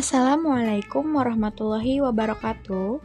[0.00, 3.04] Assalamualaikum warahmatullahi wabarakatuh.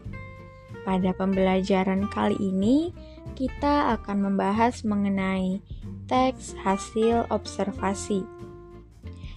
[0.88, 2.96] Pada pembelajaran kali ini,
[3.35, 5.60] kita akan membahas mengenai
[6.08, 8.23] teks hasil observasi.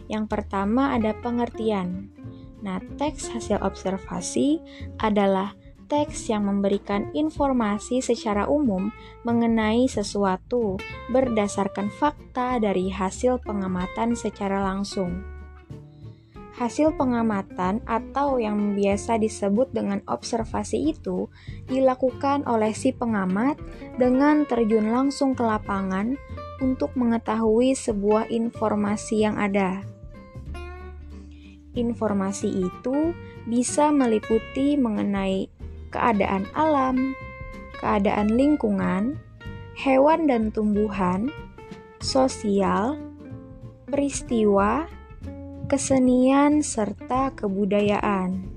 [0.06, 2.14] Yang pertama ada pengertian.
[2.62, 4.62] Nah, teks hasil observasi
[5.02, 5.58] adalah
[5.90, 8.94] teks yang memberikan informasi secara umum
[9.26, 10.78] mengenai sesuatu
[11.10, 15.37] berdasarkan fakta dari hasil pengamatan secara langsung.
[16.58, 21.30] Hasil pengamatan atau yang biasa disebut dengan observasi itu
[21.70, 23.62] dilakukan oleh si pengamat
[23.94, 26.18] dengan terjun langsung ke lapangan
[26.58, 29.86] untuk mengetahui sebuah informasi yang ada.
[31.78, 33.14] Informasi itu
[33.46, 35.46] bisa meliputi mengenai
[35.94, 37.14] keadaan alam,
[37.78, 39.14] keadaan lingkungan,
[39.78, 41.30] hewan dan tumbuhan,
[42.02, 42.98] sosial,
[43.86, 44.90] peristiwa,
[45.68, 48.48] kesenian, serta kebudayaan.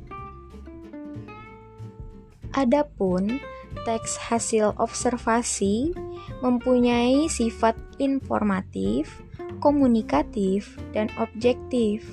[2.56, 3.44] Adapun
[3.84, 5.92] teks hasil observasi
[6.40, 9.22] mempunyai sifat informatif,
[9.60, 12.08] komunikatif, dan objektif.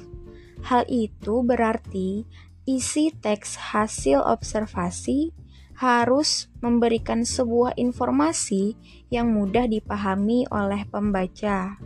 [0.66, 2.26] Hal itu berarti
[2.66, 5.30] isi teks hasil observasi
[5.78, 8.74] harus memberikan sebuah informasi
[9.14, 11.78] yang mudah dipahami oleh pembaca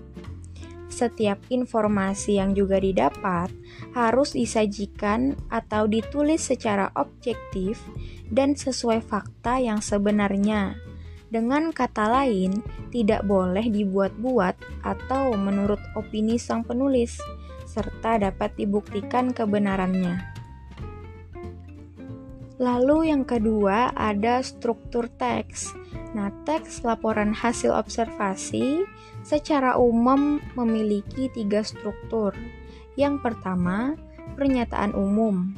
[0.92, 3.48] setiap informasi yang juga didapat
[3.96, 7.80] harus disajikan atau ditulis secara objektif
[8.28, 10.76] dan sesuai fakta yang sebenarnya.
[11.32, 12.60] Dengan kata lain,
[12.92, 17.16] tidak boleh dibuat-buat atau menurut opini sang penulis,
[17.64, 20.20] serta dapat dibuktikan kebenarannya.
[22.60, 25.72] Lalu, yang kedua ada struktur teks.
[26.12, 28.84] Nah, teks laporan hasil observasi
[29.24, 32.36] secara umum memiliki tiga struktur.
[33.00, 33.96] Yang pertama,
[34.36, 35.56] pernyataan umum,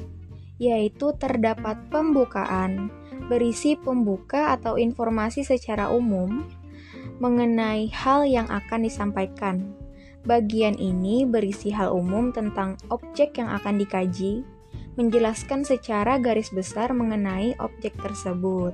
[0.63, 2.91] yaitu terdapat pembukaan,
[3.27, 6.47] berisi pembuka atau informasi secara umum
[7.19, 9.75] mengenai hal yang akan disampaikan.
[10.25, 14.41] Bagian ini berisi hal umum tentang objek yang akan dikaji,
[14.97, 18.73] menjelaskan secara garis besar mengenai objek tersebut.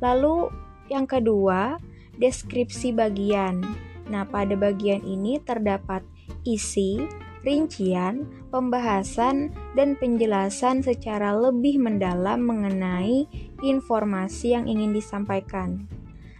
[0.00, 0.48] Lalu,
[0.88, 1.80] yang kedua,
[2.18, 3.62] deskripsi bagian.
[4.08, 6.00] Nah, pada bagian ini terdapat
[6.48, 7.04] isi,
[7.44, 13.28] rincian, pembahasan, dan penjelasan secara lebih mendalam mengenai
[13.60, 15.86] informasi yang ingin disampaikan.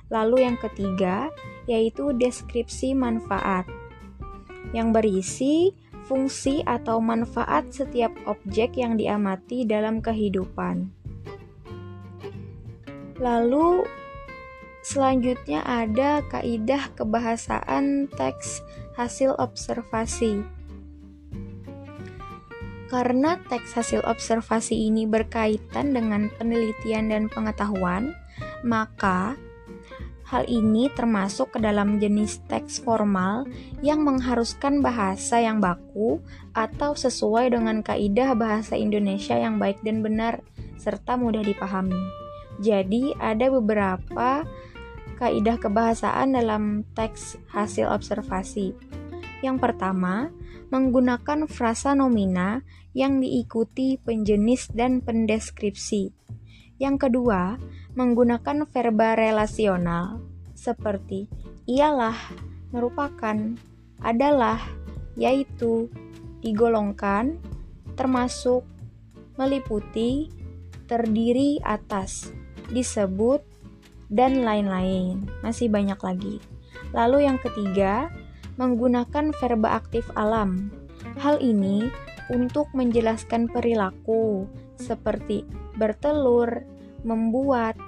[0.08, 1.28] Lalu, yang ketiga
[1.68, 3.68] yaitu deskripsi manfaat,
[4.72, 5.76] yang berisi
[6.08, 10.88] fungsi atau manfaat setiap objek yang diamati dalam kehidupan.
[13.20, 13.84] Lalu,
[14.88, 18.64] Selanjutnya ada kaidah kebahasaan teks
[18.96, 20.40] hasil observasi.
[22.88, 28.16] Karena teks hasil observasi ini berkaitan dengan penelitian dan pengetahuan,
[28.64, 29.36] maka
[30.24, 33.44] hal ini termasuk ke dalam jenis teks formal
[33.84, 36.24] yang mengharuskan bahasa yang baku
[36.56, 40.40] atau sesuai dengan kaidah bahasa Indonesia yang baik dan benar
[40.80, 42.00] serta mudah dipahami.
[42.58, 44.48] Jadi, ada beberapa
[45.18, 48.70] kaidah kebahasaan dalam teks hasil observasi.
[49.42, 50.30] Yang pertama,
[50.70, 52.62] menggunakan frasa nomina
[52.94, 56.14] yang diikuti penjenis dan pendeskripsi.
[56.78, 57.58] Yang kedua,
[57.98, 60.22] menggunakan verba relasional
[60.54, 61.26] seperti
[61.66, 62.14] ialah,
[62.70, 63.58] merupakan,
[64.02, 64.62] adalah,
[65.18, 65.90] yaitu,
[66.42, 67.42] digolongkan,
[67.98, 68.62] termasuk,
[69.34, 70.30] meliputi,
[70.86, 72.30] terdiri atas,
[72.70, 73.42] disebut,
[74.08, 75.28] dan lain-lain.
[75.44, 76.36] Masih banyak lagi.
[76.92, 78.08] Lalu yang ketiga,
[78.56, 80.72] menggunakan verba aktif alam.
[81.20, 81.88] Hal ini
[82.28, 85.44] untuk menjelaskan perilaku seperti
[85.78, 86.64] bertelur,
[87.06, 87.78] membuat,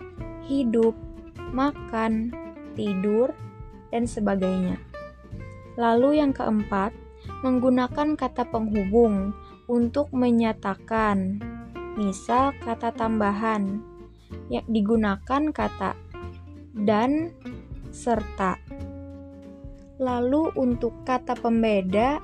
[0.46, 0.94] hidup,
[1.50, 2.30] makan,
[2.78, 3.34] tidur,
[3.90, 4.78] dan sebagainya.
[5.74, 6.94] Lalu yang keempat,
[7.42, 9.32] menggunakan kata penghubung
[9.70, 11.38] untuk menyatakan,
[11.94, 13.82] misal kata tambahan
[14.50, 15.94] yang digunakan kata
[16.74, 17.34] dan
[17.90, 18.58] serta.
[20.00, 22.22] Lalu untuk kata pembeda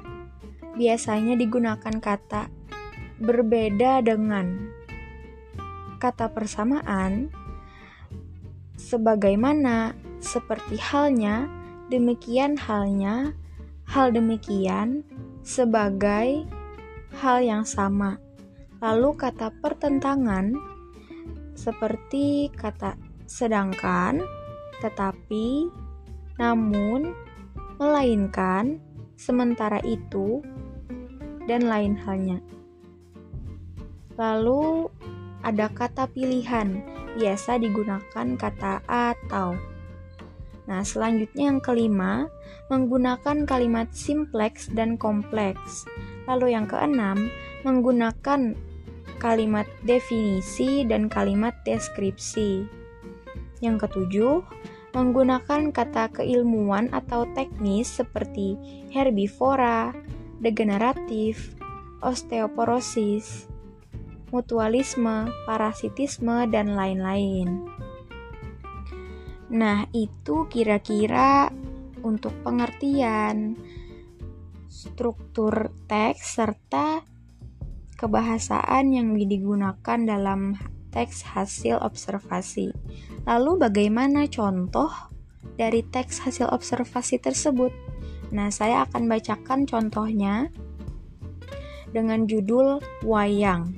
[0.76, 2.48] biasanya digunakan kata
[3.20, 4.72] berbeda dengan
[5.96, 7.32] kata persamaan
[8.76, 11.48] sebagaimana seperti halnya
[11.88, 13.32] demikian halnya
[13.88, 15.00] hal demikian
[15.40, 16.44] sebagai
[17.16, 18.20] hal yang sama
[18.84, 20.52] lalu kata pertentangan
[21.56, 24.22] seperti kata sedangkan,
[24.84, 25.70] tetapi,
[26.36, 27.12] namun,
[27.80, 28.80] melainkan,
[29.16, 30.44] sementara itu,
[31.46, 32.42] dan lain halnya.
[34.16, 34.88] Lalu
[35.44, 36.80] ada kata pilihan,
[37.16, 39.54] biasa digunakan kata atau.
[40.66, 42.26] Nah, selanjutnya yang kelima,
[42.66, 45.86] menggunakan kalimat simplex dan kompleks.
[46.26, 47.30] Lalu yang keenam,
[47.62, 48.58] menggunakan
[49.22, 52.66] kalimat definisi dan kalimat deskripsi.
[53.64, 54.44] Yang ketujuh,
[54.96, 58.56] menggunakan kata keilmuan atau teknis seperti
[58.92, 59.92] herbivora,
[60.40, 61.56] degeneratif,
[62.00, 63.48] osteoporosis,
[64.32, 67.68] mutualisme, parasitisme, dan lain-lain.
[69.52, 71.52] Nah, itu kira-kira
[72.02, 73.54] untuk pengertian
[74.66, 77.02] struktur teks serta
[77.96, 80.58] kebahasaan yang digunakan dalam
[80.96, 82.72] teks hasil observasi.
[83.28, 84.88] Lalu bagaimana contoh
[85.60, 87.68] dari teks hasil observasi tersebut?
[88.32, 90.48] Nah, saya akan bacakan contohnya
[91.92, 93.76] dengan judul Wayang.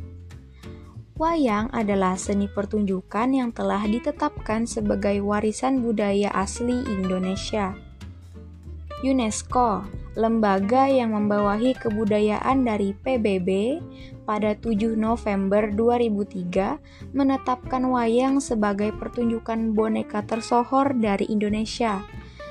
[1.19, 7.75] Wayang adalah seni pertunjukan yang telah ditetapkan sebagai warisan budaya asli Indonesia.
[9.03, 9.83] UNESCO,
[10.15, 13.79] lembaga yang membawahi kebudayaan dari PBB,
[14.29, 22.05] pada 7 November 2003 menetapkan wayang sebagai pertunjukan boneka tersohor dari Indonesia,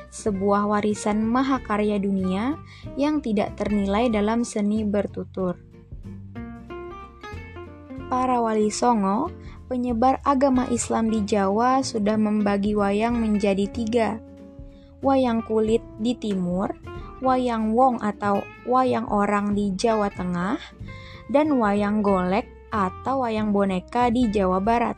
[0.09, 2.57] sebuah warisan mahakarya dunia
[2.97, 5.67] yang tidak ternilai dalam seni bertutur
[8.07, 9.27] para wali songo,
[9.67, 14.09] penyebar agama Islam di Jawa sudah membagi wayang menjadi tiga.
[15.03, 16.73] Wayang kulit di timur,
[17.21, 20.57] wayang wong atau wayang orang di Jawa Tengah,
[21.27, 24.95] dan wayang golek atau wayang boneka di Jawa Barat.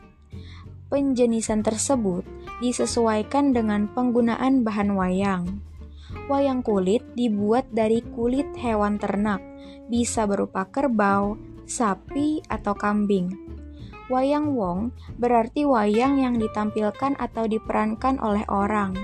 [0.90, 2.26] Penjenisan tersebut
[2.58, 5.62] disesuaikan dengan penggunaan bahan wayang.
[6.26, 9.38] Wayang kulit dibuat dari kulit hewan ternak,
[9.86, 11.38] bisa berupa kerbau,
[11.70, 13.30] sapi, atau kambing.
[14.10, 14.90] Wayang wong
[15.22, 18.98] berarti wayang yang ditampilkan atau diperankan oleh orang.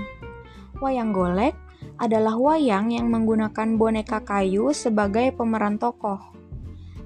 [0.83, 1.55] Wayang golek
[1.95, 6.36] adalah wayang yang menggunakan boneka kayu sebagai pemeran tokoh.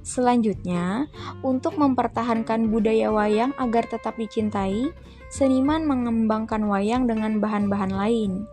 [0.02, 1.06] Selanjutnya,
[1.46, 4.90] untuk mempertahankan budaya wayang agar tetap dicintai,
[5.30, 8.50] seniman mengembangkan wayang dengan bahan-bahan lain,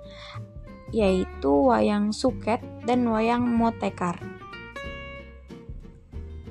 [0.93, 4.21] yaitu wayang suket dan wayang motekar.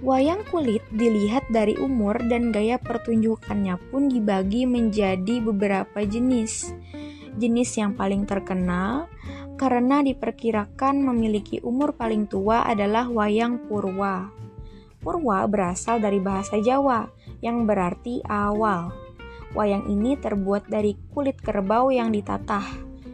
[0.02, 6.70] Wayang kulit dilihat dari umur dan gaya pertunjukannya pun dibagi menjadi beberapa jenis.
[7.38, 9.10] Jenis yang paling terkenal
[9.58, 14.37] karena diperkirakan memiliki umur paling tua adalah wayang purwa.
[15.02, 17.08] Purwa berasal dari bahasa Jawa
[17.40, 18.92] yang berarti awal.
[19.56, 22.66] Wayang ini terbuat dari kulit kerbau yang ditatah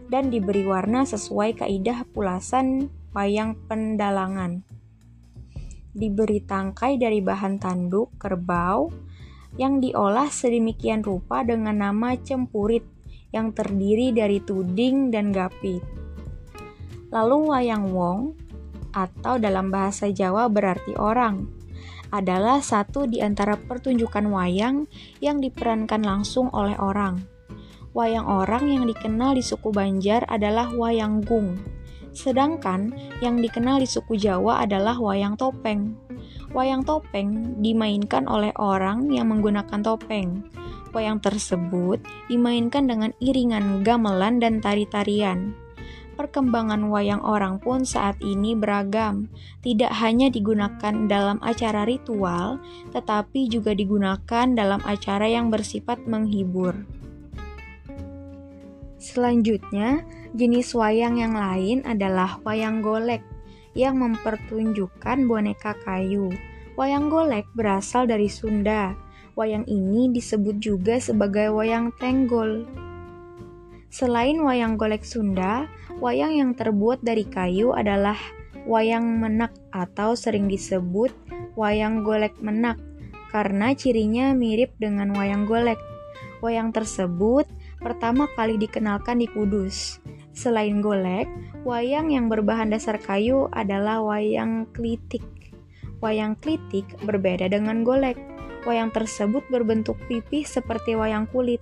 [0.09, 4.65] dan diberi warna sesuai kaidah pulasan wayang pendalangan
[5.93, 8.89] diberi tangkai dari bahan tanduk kerbau
[9.61, 12.81] yang diolah sedemikian rupa dengan nama cempurit
[13.29, 15.81] yang terdiri dari tuding dan gapit.
[17.13, 18.33] Lalu wayang wong
[18.93, 21.45] atau dalam bahasa Jawa berarti orang
[22.13, 24.85] adalah satu di antara pertunjukan wayang
[25.17, 27.25] yang diperankan langsung oleh orang.
[27.97, 31.57] Wayang orang yang dikenal di suku Banjar adalah wayang gung
[32.13, 35.97] Sedangkan yang dikenal di suku Jawa adalah wayang topeng.
[36.53, 40.45] Wayang topeng dimainkan oleh orang yang menggunakan topeng.
[40.93, 45.57] Wayang tersebut dimainkan dengan iringan gamelan dan tari-tarian.
[46.13, 49.29] Perkembangan wayang orang pun saat ini beragam,
[49.65, 52.61] tidak hanya digunakan dalam acara ritual,
[52.93, 56.77] tetapi juga digunakan dalam acara yang bersifat menghibur.
[59.01, 63.21] Selanjutnya, Jenis wayang yang lain adalah wayang golek
[63.77, 66.33] yang mempertunjukkan boneka kayu.
[66.73, 68.97] Wayang golek berasal dari Sunda.
[69.37, 72.65] Wayang ini disebut juga sebagai wayang tenggol.
[73.93, 75.69] Selain wayang golek Sunda,
[76.01, 78.17] wayang yang terbuat dari kayu adalah
[78.65, 81.13] wayang menak atau sering disebut
[81.53, 82.81] wayang golek menak
[83.29, 85.77] karena cirinya mirip dengan wayang golek.
[86.41, 87.45] Wayang tersebut
[87.77, 90.01] pertama kali dikenalkan di Kudus.
[90.33, 91.29] Selain golek,
[91.61, 95.21] wayang yang berbahan dasar kayu adalah wayang klitik.
[96.01, 98.17] Wayang klitik berbeda dengan golek.
[98.65, 101.61] Wayang tersebut berbentuk pipih seperti wayang kulit.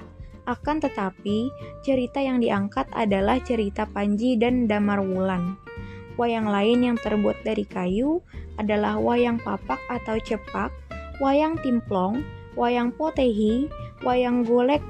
[0.49, 1.53] Akan tetapi,
[1.85, 5.57] cerita yang diangkat adalah cerita Panji dan Damar Wulan.
[6.17, 8.21] Wayang lain yang terbuat dari kayu
[8.57, 10.73] adalah wayang papak atau cepak,
[11.21, 12.25] wayang timplong,
[12.57, 13.69] wayang potehi,
[14.01, 14.81] wayang golek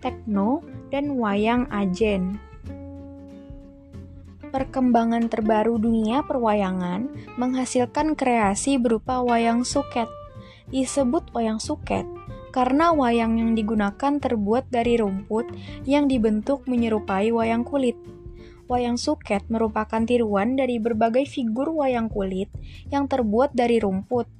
[0.00, 2.40] tekno, dan wayang ajen.
[4.50, 7.06] Perkembangan terbaru dunia perwayangan
[7.38, 10.10] menghasilkan kreasi berupa wayang suket.
[10.70, 12.06] disebut wayang suket
[12.50, 15.50] karena wayang yang digunakan terbuat dari rumput
[15.86, 17.94] yang dibentuk menyerupai wayang kulit.
[18.70, 22.46] Wayang suket merupakan tiruan dari berbagai figur wayang kulit
[22.90, 24.30] yang terbuat dari rumput.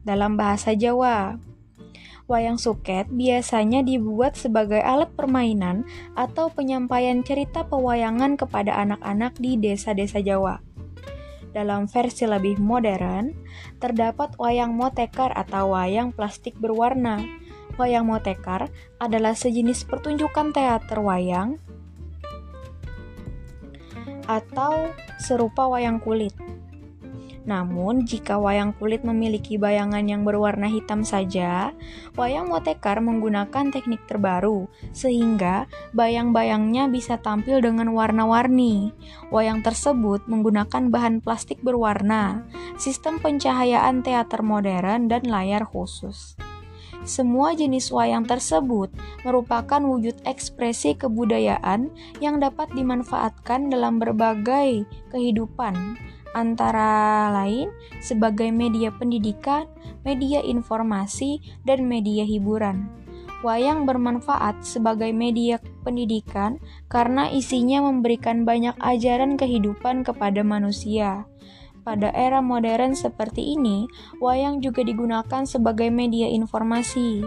[0.00, 1.36] Dalam bahasa Jawa,
[2.24, 5.84] wayang suket biasanya dibuat sebagai alat permainan
[6.16, 10.62] atau penyampaian cerita pewayangan kepada anak-anak di desa-desa Jawa.
[11.56, 13.32] Dalam versi lebih modern,
[13.80, 17.24] terdapat wayang motekar atau wayang plastik berwarna.
[17.76, 21.60] Wayang motekar adalah sejenis pertunjukan teater wayang
[24.26, 24.90] atau
[25.22, 26.34] serupa wayang kulit.
[27.46, 31.70] Namun, jika wayang kulit memiliki bayangan yang berwarna hitam saja,
[32.18, 38.90] wayang motekar menggunakan teknik terbaru, sehingga bayang-bayangnya bisa tampil dengan warna-warni.
[39.30, 42.42] Wayang tersebut menggunakan bahan plastik berwarna,
[42.82, 46.34] sistem pencahayaan teater modern, dan layar khusus.
[47.06, 48.90] Semua jenis wayang tersebut
[49.22, 51.86] merupakan wujud ekspresi kebudayaan
[52.18, 54.82] yang dapat dimanfaatkan dalam berbagai
[55.14, 55.94] kehidupan,
[56.34, 57.70] antara lain
[58.02, 59.70] sebagai media pendidikan,
[60.02, 62.90] media informasi, dan media hiburan.
[63.46, 66.58] Wayang bermanfaat sebagai media pendidikan
[66.90, 71.22] karena isinya memberikan banyak ajaran kehidupan kepada manusia
[71.86, 73.86] pada era modern seperti ini,
[74.18, 77.22] wayang juga digunakan sebagai media informasi.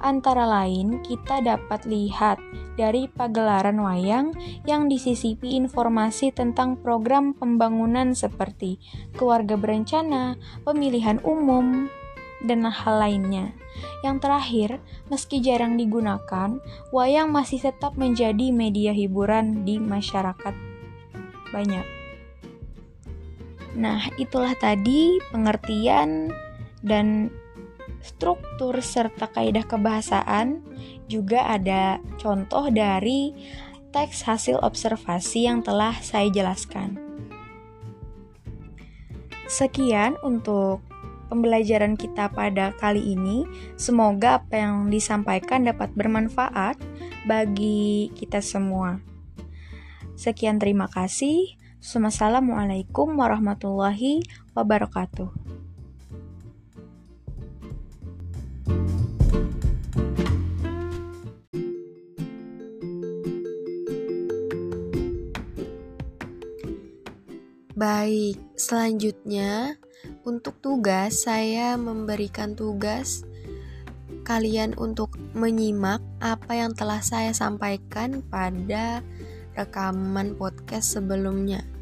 [0.00, 2.36] Antara lain, kita dapat lihat
[2.76, 4.32] dari pagelaran wayang
[4.68, 8.76] yang disisipi informasi tentang program pembangunan seperti
[9.16, 10.36] keluarga berencana,
[10.68, 11.88] pemilihan umum,
[12.44, 13.56] dan hal lainnya.
[14.04, 14.70] Yang terakhir,
[15.08, 16.60] meski jarang digunakan,
[16.92, 20.52] wayang masih tetap menjadi media hiburan di masyarakat
[21.56, 21.95] banyak.
[23.76, 26.32] Nah, itulah tadi pengertian
[26.80, 27.28] dan
[28.00, 30.64] struktur serta kaidah kebahasaan.
[31.06, 33.36] Juga ada contoh dari
[33.92, 36.96] teks hasil observasi yang telah saya jelaskan.
[39.46, 40.82] Sekian untuk
[41.28, 43.46] pembelajaran kita pada kali ini.
[43.78, 46.80] Semoga apa yang disampaikan dapat bermanfaat
[47.28, 48.98] bagi kita semua.
[50.16, 51.65] Sekian, terima kasih.
[51.86, 54.18] Assalamualaikum warahmatullahi
[54.58, 55.30] wabarakatuh.
[67.78, 69.78] Baik, selanjutnya
[70.26, 73.22] untuk tugas saya memberikan tugas
[74.26, 79.06] kalian untuk menyimak apa yang telah saya sampaikan pada
[79.54, 81.75] rekaman podcast sebelumnya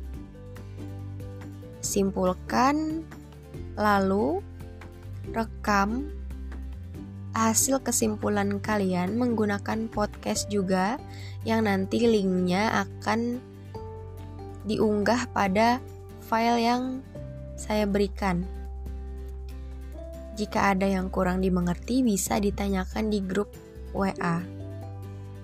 [1.94, 3.06] simpulkan,
[3.78, 4.42] lalu
[5.30, 6.10] rekam
[7.34, 10.98] hasil kesimpulan kalian menggunakan podcast juga
[11.46, 13.38] yang nanti linknya akan
[14.66, 15.78] diunggah pada
[16.26, 16.82] file yang
[17.54, 18.42] saya berikan.
[20.34, 23.54] Jika ada yang kurang dimengerti bisa ditanyakan di grup
[23.94, 24.42] WA.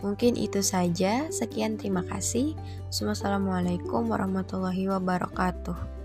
[0.03, 1.31] Mungkin itu saja.
[1.31, 2.59] Sekian terima kasih.
[2.91, 6.00] Wassalamualaikum warahmatullahi wabarakatuh.